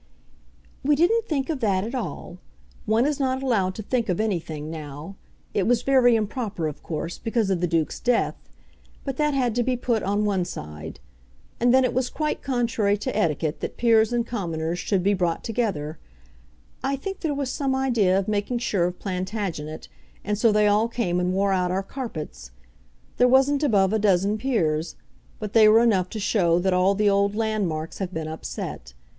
[0.83, 2.39] "We didn't think of that at all.
[2.87, 5.15] One is not allowed to think of anything now.
[5.53, 8.33] It was very improper, of course, because of the Duke's death;
[9.05, 10.99] but that had to be put on one side.
[11.59, 15.43] And then it was quite contrary to etiquette that Peers and Commoners should be brought
[15.43, 15.99] together.
[16.83, 19.87] I think there was some idea of making sure of Plantagenet,
[20.23, 22.49] and so they all came and wore out our carpets.
[23.17, 24.95] There wasn't above a dozen peers;
[25.37, 28.95] but they were enough to show that all the old landmarks have been upset.